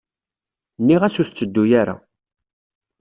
[0.79, 1.95] Nniɣ-as ur tetteddu ara.